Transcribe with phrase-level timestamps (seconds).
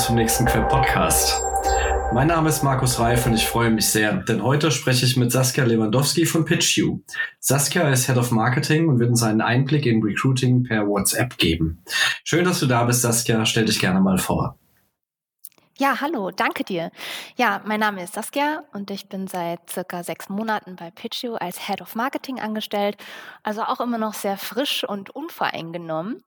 [0.00, 1.42] zum nächsten Quer Podcast.
[2.14, 5.30] Mein Name ist Markus Reif und ich freue mich sehr, denn heute spreche ich mit
[5.30, 7.00] Saskia Lewandowski von PitchU.
[7.38, 11.82] Saskia ist Head of Marketing und wird uns einen Einblick in Recruiting per WhatsApp geben.
[12.24, 13.44] Schön, dass du da bist, Saskia.
[13.44, 14.59] Stell dich gerne mal vor.
[15.80, 16.90] Ja, hallo, danke dir.
[17.36, 21.66] Ja, mein Name ist Saskia und ich bin seit circa sechs Monaten bei PitchU als
[21.68, 22.98] Head of Marketing angestellt,
[23.44, 26.22] also auch immer noch sehr frisch und unvoreingenommen.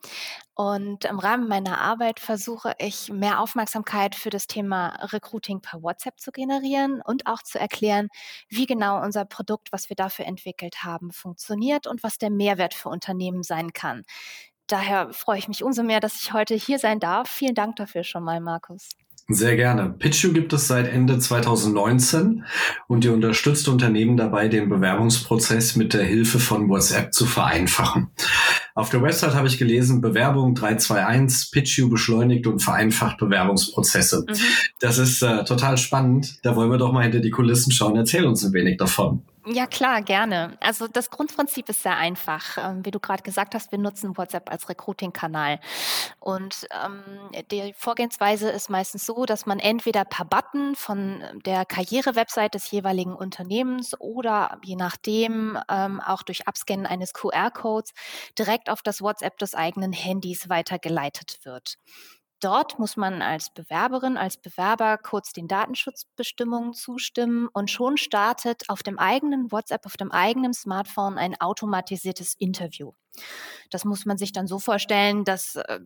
[0.55, 6.19] Und im Rahmen meiner Arbeit versuche ich, mehr Aufmerksamkeit für das Thema Recruiting per WhatsApp
[6.19, 8.07] zu generieren und auch zu erklären,
[8.49, 12.89] wie genau unser Produkt, was wir dafür entwickelt haben, funktioniert und was der Mehrwert für
[12.89, 14.01] Unternehmen sein kann.
[14.67, 17.29] Daher freue ich mich umso mehr, dass ich heute hier sein darf.
[17.29, 18.89] Vielen Dank dafür schon mal, Markus.
[19.29, 19.89] Sehr gerne.
[19.97, 22.43] PitchU gibt es seit Ende 2019
[22.87, 28.09] und ihr unterstützt Unternehmen dabei, den Bewerbungsprozess mit der Hilfe von WhatsApp zu vereinfachen.
[28.75, 34.25] Auf der Website habe ich gelesen, Bewerbung 321, PitchU beschleunigt und vereinfacht Bewerbungsprozesse.
[34.27, 34.33] Mhm.
[34.81, 36.39] Das ist äh, total spannend.
[36.43, 37.95] Da wollen wir doch mal hinter die Kulissen schauen.
[37.95, 39.23] Erzähl uns ein wenig davon.
[39.45, 40.57] Ja, klar, gerne.
[40.61, 42.57] Also das Grundprinzip ist sehr einfach.
[42.57, 45.59] Ähm, wie du gerade gesagt hast, wir nutzen WhatsApp als Recruiting-Kanal.
[46.21, 47.03] Und ähm,
[47.51, 53.13] die Vorgehensweise ist meistens so, dass man entweder per Button von der Karriere-Website des jeweiligen
[53.15, 57.91] Unternehmens oder je nachdem ähm, auch durch Abscannen eines QR-Codes
[58.39, 61.75] direkt auf das WhatsApp des eigenen Handys weitergeleitet wird.
[62.43, 68.83] Dort muss man als Bewerberin, als Bewerber kurz den Datenschutzbestimmungen zustimmen und schon startet auf
[68.83, 72.91] dem eigenen WhatsApp, auf dem eigenen Smartphone ein automatisiertes Interview.
[73.69, 75.79] Das muss man sich dann so vorstellen, dass äh,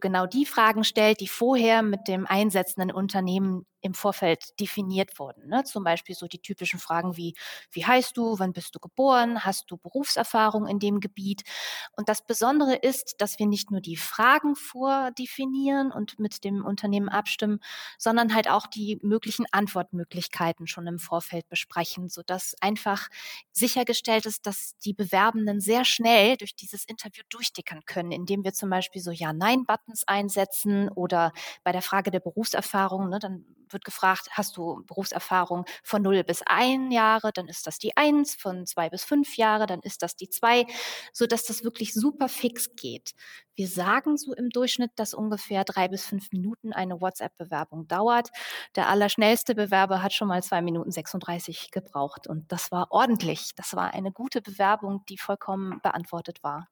[0.00, 5.48] genau die Fragen stellt, die vorher mit dem einsetzenden Unternehmen im Vorfeld definiert wurden.
[5.48, 5.64] Ne?
[5.64, 7.34] Zum Beispiel so die typischen Fragen wie,
[7.70, 11.42] wie heißt du, wann bist du geboren, hast du Berufserfahrung in dem Gebiet?
[11.96, 17.08] Und das Besondere ist, dass wir nicht nur die Fragen vordefinieren und mit dem Unternehmen
[17.08, 17.60] abstimmen,
[17.98, 23.08] sondern halt auch die möglichen Antwortmöglichkeiten schon im Vorfeld besprechen, sodass einfach
[23.52, 28.70] sichergestellt ist, dass die Bewerbenden sehr schnell durch dieses Interview durchdickern können, indem wir zum
[28.70, 31.32] Beispiel so Ja-Nein-Buttons einsetzen oder
[31.64, 36.42] bei der Frage der Berufserfahrung, ne, dann wird gefragt, hast du Berufserfahrung von 0 bis
[36.42, 40.16] 1 Jahre, dann ist das die 1, von 2 bis 5 Jahre, dann ist das
[40.16, 40.66] die 2,
[41.12, 43.14] sodass das wirklich super fix geht.
[43.58, 48.28] Wir sagen so im Durchschnitt, dass ungefähr drei bis fünf Minuten eine WhatsApp-Bewerbung dauert.
[48.76, 53.56] Der allerschnellste Bewerber hat schon mal zwei Minuten 36 gebraucht und das war ordentlich.
[53.56, 56.68] Das war eine gute Bewerbung, die vollkommen beantwortet war.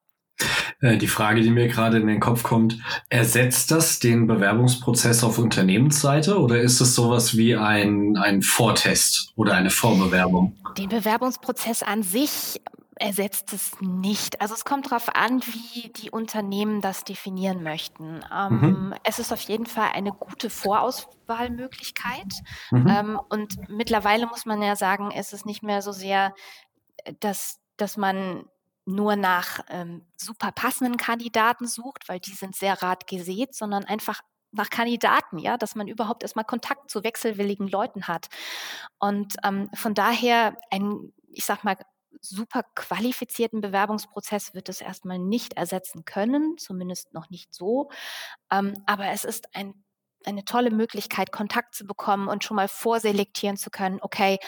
[0.81, 5.39] Äh, die Frage, die mir gerade in den Kopf kommt, ersetzt das den Bewerbungsprozess auf
[5.39, 10.57] Unternehmensseite oder ist es sowas wie ein, ein Vortest oder eine Vorbewerbung?
[10.77, 12.61] Den Bewerbungsprozess an sich
[12.99, 14.41] ersetzt es nicht.
[14.41, 18.21] Also es kommt darauf an, wie die Unternehmen das definieren möchten.
[18.35, 18.95] Ähm, mhm.
[19.05, 22.33] Es ist auf jeden Fall eine gute Vorauswahlmöglichkeit.
[22.71, 22.89] Mhm.
[22.89, 26.35] Ähm, und mittlerweile muss man ja sagen, ist es nicht mehr so sehr,
[27.21, 28.47] dass, dass man
[28.87, 34.23] nur nach ähm, super passenden Kandidaten sucht, weil die sind sehr rat gesät, sondern einfach
[34.53, 38.29] nach Kandidaten, ja, dass man überhaupt erstmal Kontakt zu wechselwilligen Leuten hat.
[38.99, 41.77] Und ähm, von daher ein, ich sag mal,
[42.21, 47.91] super qualifizierten Bewerbungsprozess wird es erstmal nicht ersetzen können, zumindest noch nicht so.
[48.51, 49.75] Ähm, aber es ist ein
[50.27, 54.39] eine tolle Möglichkeit, Kontakt zu bekommen und schon mal vorselektieren zu können, okay,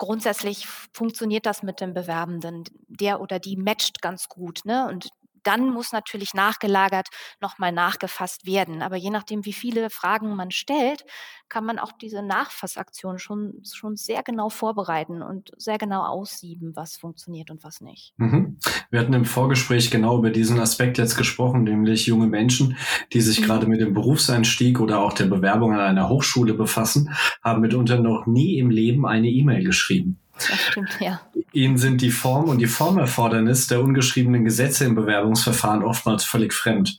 [0.00, 2.64] grundsätzlich funktioniert das mit dem Bewerbenden.
[2.88, 4.62] Der oder die matcht ganz gut.
[4.64, 4.88] Ne?
[4.88, 5.10] Und
[5.44, 7.08] dann muss natürlich nachgelagert
[7.40, 8.82] nochmal nachgefasst werden.
[8.82, 11.04] Aber je nachdem, wie viele Fragen man stellt,
[11.48, 16.96] kann man auch diese Nachfassaktion schon, schon sehr genau vorbereiten und sehr genau aussieben, was
[16.96, 18.14] funktioniert und was nicht.
[18.16, 18.58] Mhm.
[18.90, 22.76] Wir hatten im Vorgespräch genau über diesen Aspekt jetzt gesprochen, nämlich junge Menschen,
[23.12, 23.44] die sich mhm.
[23.44, 27.10] gerade mit dem Berufseinstieg oder auch der Bewerbung an einer Hochschule befassen,
[27.42, 30.20] haben mitunter noch nie im Leben eine E-Mail geschrieben.
[30.48, 31.20] Das stimmt, ja.
[31.52, 36.98] Ihnen sind die Form und die Formerfordernis der ungeschriebenen Gesetze im Bewerbungsverfahren oftmals völlig fremd.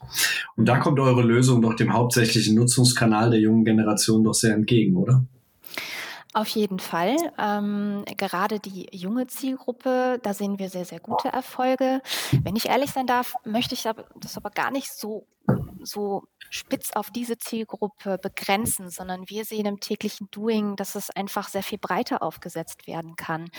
[0.55, 4.95] Und da kommt eure Lösung doch dem hauptsächlichen Nutzungskanal der jungen Generation doch sehr entgegen,
[4.95, 5.25] oder?
[6.33, 7.17] Auf jeden Fall.
[7.37, 12.01] Ähm, gerade die junge Zielgruppe, da sehen wir sehr, sehr gute Erfolge.
[12.43, 15.27] Wenn ich ehrlich sein darf, möchte ich das aber gar nicht so,
[15.81, 21.47] so spitz auf diese Zielgruppe begrenzen, sondern wir sehen im täglichen Doing, dass es einfach
[21.47, 23.49] sehr viel breiter aufgesetzt werden kann.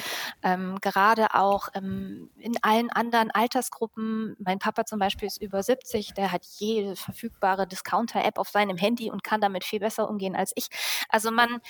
[0.42, 4.36] Ähm, gerade auch ähm, in allen anderen Altersgruppen.
[4.38, 9.10] Mein Papa zum Beispiel ist über 70, der hat jede verfügbare Discounter-App auf seinem Handy
[9.10, 10.68] und kann damit viel besser umgehen als ich.
[11.08, 11.60] Also man,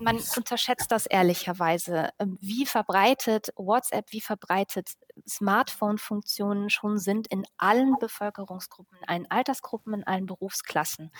[0.00, 2.10] man unterschätze das ehrlicherweise.
[2.18, 4.90] Ähm, wie verbreitet WhatsApp, wie verbreitet
[5.28, 11.10] Smartphone-Funktionen schon sind in allen Bevölkerungsgruppen, in allen Altersgruppen, in allen Berufsklassen.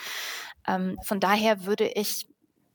[0.67, 2.29] Ähm, von daher würde ich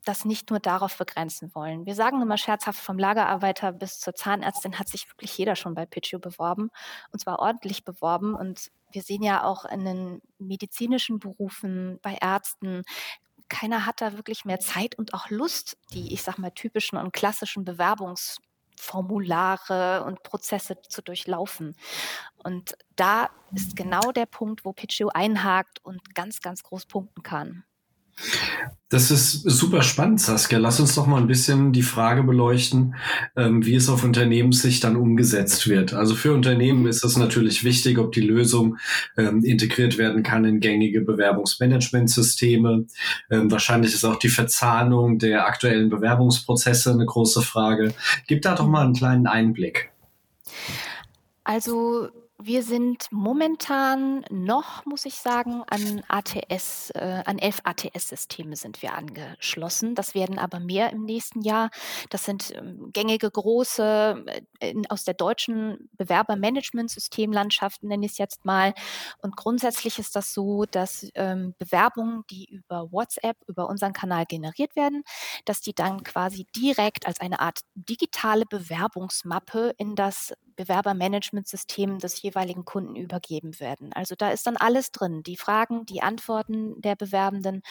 [0.06, 1.86] das nicht nur darauf begrenzen wollen.
[1.86, 5.86] Wir sagen immer scherzhaft, vom Lagerarbeiter bis zur Zahnärztin hat sich wirklich jeder schon bei
[5.86, 6.72] Pitchu beworben
[7.12, 8.34] und zwar ordentlich beworben.
[8.34, 12.82] Und wir sehen ja auch in den medizinischen Berufen, bei Ärzten,
[13.52, 17.12] keiner hat da wirklich mehr Zeit und auch Lust, die, ich sag mal, typischen und
[17.12, 21.76] klassischen Bewerbungsformulare und Prozesse zu durchlaufen.
[22.44, 27.66] Und da ist genau der Punkt, wo Pitchu einhakt und ganz, ganz groß punkten kann.
[28.92, 30.60] Das ist super spannend, Saskia.
[30.60, 32.96] Lass uns doch mal ein bisschen die Frage beleuchten,
[33.38, 35.94] ähm, wie es auf Unternehmenssicht dann umgesetzt wird.
[35.94, 38.76] Also für Unternehmen ist es natürlich wichtig, ob die Lösung
[39.18, 42.86] ähm, integriert werden kann in gängige Bewerbungsmanagementsysteme.
[43.30, 47.94] Ähm, wahrscheinlich ist auch die Verzahnung der aktuellen Bewerbungsprozesse eine große Frage.
[48.28, 49.90] Gib da doch mal einen kleinen Einblick.
[51.46, 52.10] Also
[52.44, 58.94] wir sind momentan noch, muss ich sagen, an ATS, äh, an elf ATS-Systeme sind wir
[58.94, 59.96] angeschlossen.
[59.96, 61.70] Das werden aber mehr im nächsten Jahr.
[62.10, 64.26] Das sind ähm, gängige große
[64.60, 68.74] äh, aus der deutschen Bewerbermanagement-Systemlandschaft, nenne ich es jetzt mal.
[69.22, 74.76] Und grundsätzlich ist das so, dass ähm, Bewerbungen, die über WhatsApp, über unseren Kanal generiert
[74.76, 75.04] werden,
[75.46, 82.66] dass die dann quasi direkt als eine Art digitale Bewerbungsmappe in das Bewerbermanagementsystem des jeweiligen
[82.66, 83.94] Kunden übergeben werden.
[83.94, 87.62] Also da ist dann alles drin, die Fragen, die Antworten der Bewerbenden.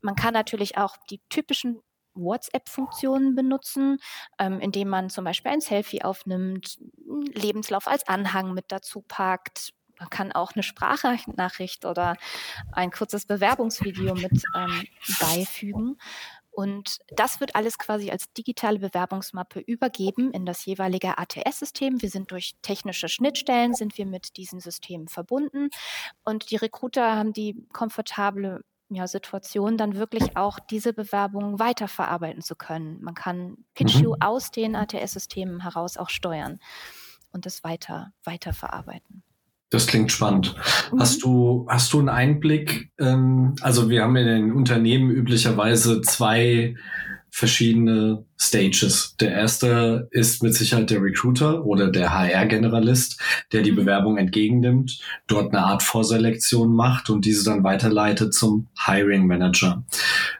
[0.00, 1.80] Man kann natürlich auch die typischen
[2.14, 3.98] WhatsApp-Funktionen benutzen,
[4.38, 9.72] ähm, indem man zum Beispiel ein Selfie aufnimmt, einen Lebenslauf als Anhang mit dazu packt.
[9.98, 12.16] Man kann auch eine Sprachnachricht oder
[12.72, 14.84] ein kurzes Bewerbungsvideo mit ähm,
[15.20, 15.96] beifügen.
[16.52, 22.02] Und das wird alles quasi als digitale Bewerbungsmappe übergeben in das jeweilige ATS-System.
[22.02, 25.70] Wir sind durch technische Schnittstellen, sind wir mit diesen Systemen verbunden.
[26.24, 32.54] Und die Recruiter haben die komfortable ja, Situation, dann wirklich auch diese Bewerbungen weiterverarbeiten zu
[32.54, 33.02] können.
[33.02, 34.16] Man kann PitchU mhm.
[34.20, 36.60] aus den ATS-Systemen heraus auch steuern
[37.32, 39.22] und es weiter, weiterverarbeiten.
[39.72, 40.54] Das klingt spannend.
[40.92, 41.00] Mhm.
[41.00, 42.90] Hast du, hast du einen Einblick?
[43.00, 46.76] Ähm, also wir haben in den Unternehmen üblicherweise zwei
[47.30, 49.16] verschiedene Stages.
[49.18, 53.18] Der erste ist mit Sicherheit der Recruiter oder der HR-Generalist,
[53.52, 53.76] der die mhm.
[53.76, 59.82] Bewerbung entgegennimmt, dort eine Art Vorselektion macht und diese dann weiterleitet zum Hiring Manager.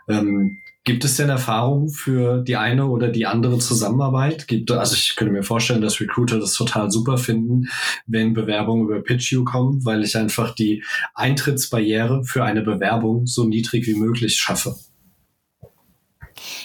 [0.09, 4.49] Ähm, Gibt es denn Erfahrungen für die eine oder die andere Zusammenarbeit?
[4.49, 7.69] Gibt, also ich könnte mir vorstellen, dass Recruiter das total super finden,
[8.07, 10.83] wenn Bewerbungen über PitchU kommen, weil ich einfach die
[11.15, 14.75] Eintrittsbarriere für eine Bewerbung so niedrig wie möglich schaffe.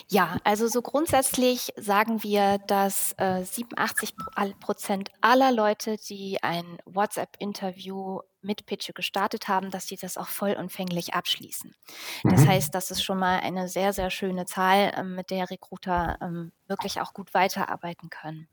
[0.10, 4.16] Ja, also so grundsätzlich sagen wir, dass äh, 87
[4.62, 11.14] Prozent aller Leute, die ein WhatsApp-Interview mit Pitche gestartet haben, dass sie das auch vollumfänglich
[11.14, 11.76] abschließen.
[12.24, 12.48] Das mhm.
[12.48, 16.54] heißt, das ist schon mal eine sehr, sehr schöne Zahl, ähm, mit der Recruiter ähm,
[16.68, 18.48] wirklich auch gut weiterarbeiten können.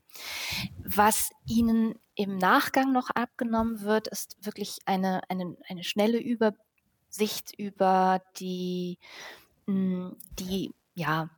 [0.83, 8.21] Was ihnen im Nachgang noch abgenommen wird, ist wirklich eine, eine, eine schnelle Übersicht über
[8.37, 8.99] die,
[9.67, 11.29] hm, die ja,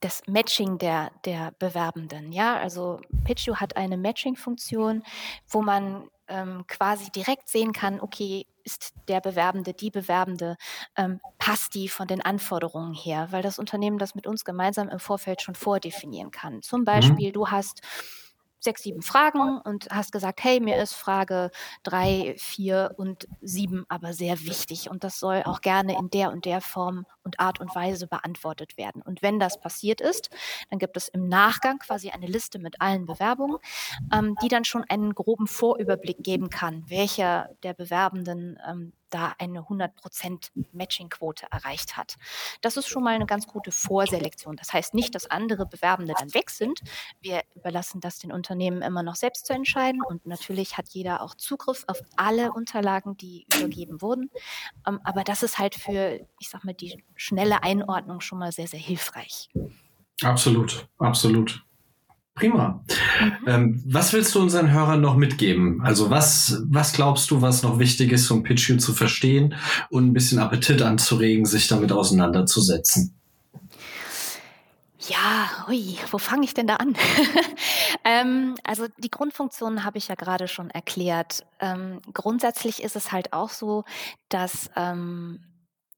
[0.00, 2.32] das Matching der, der Bewerbenden.
[2.32, 5.02] Ja, also Pitchu hat eine Matching-Funktion,
[5.48, 10.56] wo man ähm, quasi direkt sehen kann, okay, ist der Bewerbende, die Bewerbende,
[10.96, 14.98] ähm, passt die von den Anforderungen her, weil das Unternehmen das mit uns gemeinsam im
[14.98, 16.62] Vorfeld schon vordefinieren kann.
[16.62, 16.84] Zum mhm.
[16.84, 17.32] Beispiel, mhm.
[17.32, 17.80] du hast
[18.60, 21.50] sechs, sieben Fragen und hast gesagt, hey, mir ist Frage
[21.82, 26.44] drei, vier und sieben aber sehr wichtig und das soll auch gerne in der und
[26.44, 29.02] der Form und Art und Weise beantwortet werden.
[29.02, 30.30] Und wenn das passiert ist,
[30.70, 33.58] dann gibt es im Nachgang quasi eine Liste mit allen Bewerbungen,
[34.12, 39.60] ähm, die dann schon einen groben Vorüberblick geben kann, welcher der Bewerbenden ähm, da eine
[39.60, 42.16] 100% Matching-Quote erreicht hat.
[42.60, 44.56] Das ist schon mal eine ganz gute Vorselektion.
[44.56, 46.80] Das heißt nicht, dass andere Bewerbende dann weg sind.
[47.20, 51.34] Wir überlassen das den Unternehmen immer noch selbst zu entscheiden und natürlich hat jeder auch
[51.34, 54.30] Zugriff auf alle Unterlagen, die übergeben wurden.
[54.86, 58.66] Ähm, aber das ist halt für, ich sag mal, die schnelle Einordnung schon mal sehr,
[58.66, 59.48] sehr hilfreich.
[60.22, 61.64] Absolut, absolut.
[62.38, 62.84] Prima.
[63.20, 63.32] Mhm.
[63.46, 65.80] Ähm, was willst du unseren Hörern noch mitgeben?
[65.82, 69.54] Also was, was glaubst du, was noch wichtig ist, um PitchU zu verstehen
[69.90, 73.14] und ein bisschen Appetit anzuregen, sich damit auseinanderzusetzen?
[75.00, 76.94] Ja, hui, wo fange ich denn da an?
[78.04, 81.44] ähm, also die Grundfunktionen habe ich ja gerade schon erklärt.
[81.60, 83.84] Ähm, grundsätzlich ist es halt auch so,
[84.28, 85.40] dass ähm,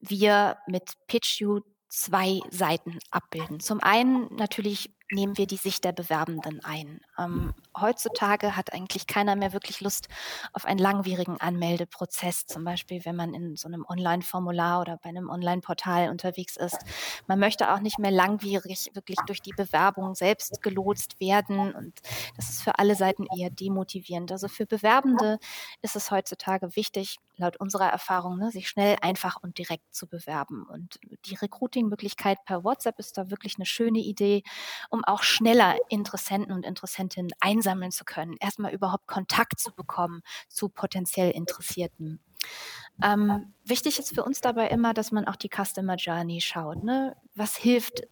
[0.00, 3.60] wir mit PitchU zwei Seiten abbilden.
[3.60, 7.00] Zum einen natürlich nehmen wir die Sicht der Bewerbenden ein.
[7.18, 10.08] Ähm, heutzutage hat eigentlich keiner mehr wirklich Lust
[10.52, 15.28] auf einen langwierigen Anmeldeprozess, zum Beispiel wenn man in so einem Online-Formular oder bei einem
[15.28, 16.78] Online-Portal unterwegs ist.
[17.26, 21.98] Man möchte auch nicht mehr langwierig wirklich durch die Bewerbung selbst gelotst werden und
[22.36, 24.32] das ist für alle Seiten eher demotivierend.
[24.32, 25.38] Also für Bewerbende
[25.82, 30.64] ist es heutzutage wichtig, laut unserer Erfahrung, ne, sich schnell, einfach und direkt zu bewerben.
[30.64, 34.42] Und die Recruiting-Möglichkeit per WhatsApp ist da wirklich eine schöne Idee,
[34.90, 40.68] um auch schneller Interessenten und Interessentinnen einsammeln zu können, erstmal überhaupt Kontakt zu bekommen zu
[40.68, 42.20] potenziell Interessierten.
[43.02, 46.82] Ähm, wichtig ist für uns dabei immer, dass man auch die Customer Journey schaut.
[46.82, 47.16] Ne?
[47.34, 48.02] Was hilft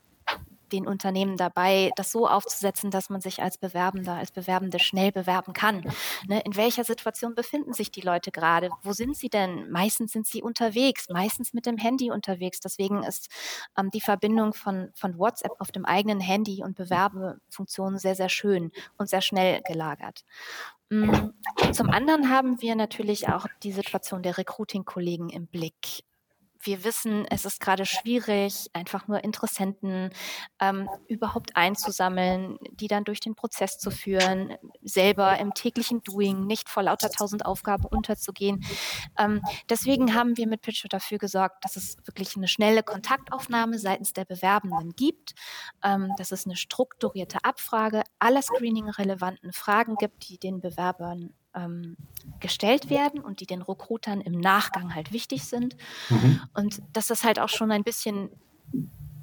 [0.73, 5.53] den Unternehmen dabei, das so aufzusetzen, dass man sich als Bewerbender, als Bewerbende schnell bewerben
[5.53, 5.85] kann.
[6.27, 6.41] Ne?
[6.45, 8.71] In welcher Situation befinden sich die Leute gerade?
[8.83, 9.71] Wo sind sie denn?
[9.71, 12.61] Meistens sind sie unterwegs, meistens mit dem Handy unterwegs.
[12.61, 13.29] Deswegen ist
[13.77, 18.73] ähm, die Verbindung von, von WhatsApp auf dem eigenen Handy und Bewerbefunktionen sehr, sehr schön
[18.97, 20.25] und sehr schnell gelagert.
[20.91, 21.33] Mm,
[21.73, 26.05] zum anderen haben wir natürlich auch die Situation der Recruiting-Kollegen im Blick
[26.69, 30.11] wir wissen, es ist gerade schwierig, einfach nur Interessenten
[30.61, 36.69] ähm, überhaupt einzusammeln, die dann durch den Prozess zu führen, selber im täglichen Doing, nicht
[36.69, 38.67] vor lauter tausend Aufgaben unterzugehen.
[39.19, 44.13] Ähm, deswegen haben wir mit Pitcher dafür gesorgt, dass es wirklich eine schnelle Kontaktaufnahme seitens
[44.13, 45.35] der Bewerbenden gibt,
[45.83, 51.97] ähm, dass es eine strukturierte Abfrage aller screening-relevanten Fragen gibt, die den Bewerbern ähm,
[52.41, 55.77] gestellt werden und die den Recruitern im Nachgang halt wichtig sind.
[56.09, 56.41] Mhm.
[56.55, 58.31] Und dass das halt auch schon ein bisschen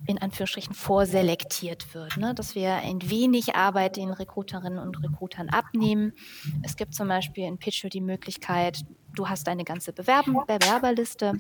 [0.08, 2.36] in Anführungsstrichen vorselektiert wird, ne?
[2.36, 6.14] dass wir ein wenig Arbeit den Recruiterinnen und Recruitern abnehmen.
[6.62, 11.34] Es gibt zum Beispiel in Pitcher die Möglichkeit, du hast eine ganze Bewerben Bewerberliste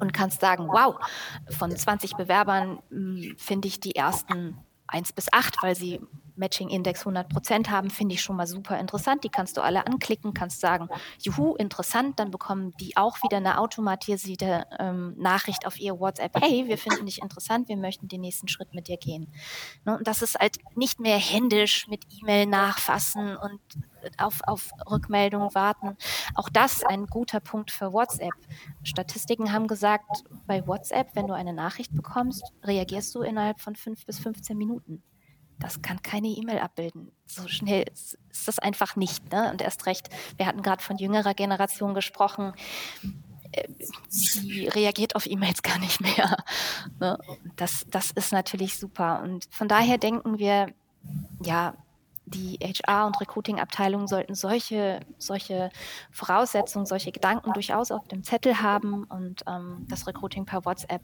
[0.00, 0.96] und kannst sagen, wow,
[1.48, 6.00] von 20 Bewerbern hm, finde ich die ersten 1 bis 8, weil sie
[6.40, 9.22] Matching-Index 100 Prozent haben, finde ich schon mal super interessant.
[9.22, 10.88] Die kannst du alle anklicken, kannst sagen,
[11.20, 16.66] juhu, interessant, dann bekommen die auch wieder eine automatisierte ähm, Nachricht auf ihr WhatsApp, hey,
[16.66, 19.28] wir finden dich interessant, wir möchten den nächsten Schritt mit dir gehen.
[19.84, 23.60] Ne, und das ist halt nicht mehr händisch mit E-Mail nachfassen und
[24.16, 25.96] auf, auf Rückmeldungen warten.
[26.34, 28.32] Auch das ein guter Punkt für WhatsApp.
[28.82, 34.06] Statistiken haben gesagt, bei WhatsApp, wenn du eine Nachricht bekommst, reagierst du innerhalb von fünf
[34.06, 35.02] bis 15 Minuten
[35.60, 37.12] das kann keine E-Mail abbilden.
[37.26, 39.30] So schnell ist das einfach nicht.
[39.30, 39.50] Ne?
[39.52, 42.52] Und erst recht, wir hatten gerade von jüngerer Generation gesprochen,
[43.02, 46.38] die äh, reagiert auf E-Mails gar nicht mehr.
[46.98, 47.18] Ne?
[47.56, 49.20] Das, das ist natürlich super.
[49.22, 50.72] Und von daher denken wir,
[51.42, 51.74] ja,
[52.26, 55.70] die HR- und Recruiting-Abteilungen sollten solche, solche
[56.12, 61.02] Voraussetzungen, solche Gedanken durchaus auf dem Zettel haben und ähm, das Recruiting per WhatsApp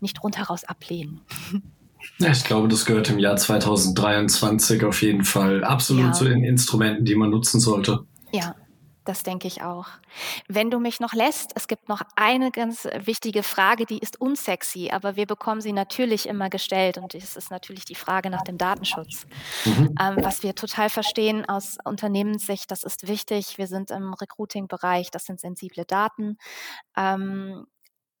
[0.00, 1.22] nicht rundheraus ablehnen.
[2.18, 6.12] Ich glaube, das gehört im Jahr 2023 auf jeden Fall absolut ja.
[6.12, 8.06] zu den Instrumenten, die man nutzen sollte.
[8.32, 8.54] Ja,
[9.04, 9.86] das denke ich auch.
[10.48, 14.90] Wenn du mich noch lässt, es gibt noch eine ganz wichtige Frage, die ist unsexy,
[14.90, 18.56] aber wir bekommen sie natürlich immer gestellt und das ist natürlich die Frage nach dem
[18.56, 19.26] Datenschutz.
[19.66, 19.94] Mhm.
[20.00, 23.58] Ähm, was wir total verstehen aus Unternehmenssicht, das ist wichtig.
[23.58, 26.38] Wir sind im Recruiting-Bereich, das sind sensible Daten.
[26.96, 27.66] Ähm,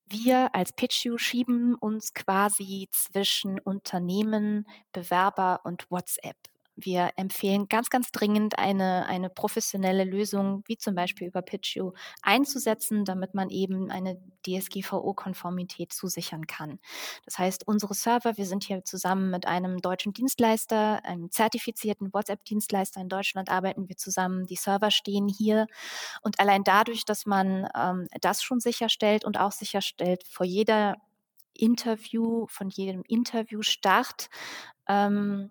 [0.06, 6.36] wir als PitchU schieben uns quasi zwischen Unternehmen, Bewerber und WhatsApp.
[6.76, 13.04] Wir empfehlen ganz, ganz dringend eine, eine professionelle Lösung, wie zum Beispiel über PitchU, einzusetzen,
[13.04, 16.80] damit man eben eine DSGVO-Konformität zusichern kann.
[17.24, 23.00] Das heißt, unsere Server, wir sind hier zusammen mit einem deutschen Dienstleister, einem zertifizierten WhatsApp-Dienstleister
[23.00, 24.46] in Deutschland, arbeiten wir zusammen.
[24.46, 25.66] Die Server stehen hier
[26.22, 30.96] und allein dadurch, dass man ähm, das schon sicherstellt und auch sicherstellt, vor jeder
[31.56, 34.28] Interview, von jedem Interviewstart
[34.88, 35.50] ähm,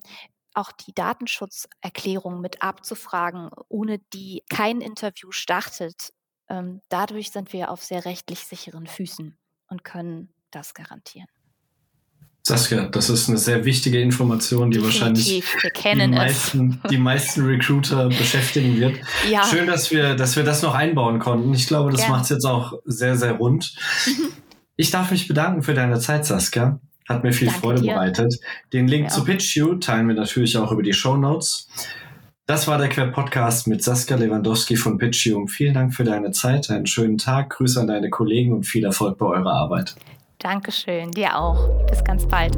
[0.55, 6.13] auch die Datenschutzerklärung mit abzufragen, ohne die kein Interview startet.
[6.49, 11.27] Ähm, dadurch sind wir auf sehr rechtlich sicheren Füßen und können das garantieren.
[12.45, 15.45] Saskia, das ist eine sehr wichtige Information, die Definitiv.
[15.55, 18.97] wahrscheinlich die meisten, die meisten, Recruiter beschäftigen wird.
[19.31, 19.45] Ja.
[19.45, 21.53] Schön, dass wir, dass wir das noch einbauen konnten.
[21.53, 23.73] Ich glaube, das macht es jetzt auch sehr, sehr rund.
[24.75, 26.81] ich darf mich bedanken für deine Zeit, Saskia.
[27.07, 27.93] Hat mir viel Danke Freude dir.
[27.93, 28.39] bereitet.
[28.71, 29.09] Den Link ja.
[29.09, 31.69] zu PitchU teilen wir natürlich auch über die Show Notes.
[32.45, 35.47] Das war der Quer-Podcast mit Saskia Lewandowski von PitchU.
[35.47, 39.17] Vielen Dank für deine Zeit, einen schönen Tag, Grüße an deine Kollegen und viel Erfolg
[39.17, 39.95] bei eurer Arbeit.
[40.39, 41.69] Dankeschön, dir auch.
[41.87, 42.57] Bis ganz bald.